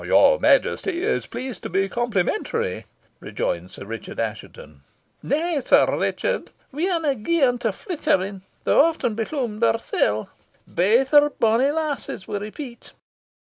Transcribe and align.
"Your 0.03 0.39
Majesty 0.39 1.03
is 1.03 1.27
pleased 1.27 1.61
to 1.61 1.69
be 1.69 1.87
complimentary," 1.87 2.85
rejoined 3.19 3.69
Sir 3.69 3.85
Richard 3.85 4.19
Assheton. 4.19 4.81
"Na, 5.21 5.59
Sir 5.59 5.95
Richard," 5.95 6.23
returned 6.31 6.47
James. 6.47 6.53
"We 6.71 6.89
arena 6.91 7.13
gien 7.15 7.57
to 7.59 7.67
flichtering, 7.71 8.41
though 8.63 8.87
aften 8.89 9.13
beflummed 9.13 9.61
oursel'. 9.63 10.27
Baith 10.67 11.13
are 11.13 11.29
bonnie 11.29 11.69
lassies, 11.69 12.27
we 12.27 12.39
repeat. 12.39 12.93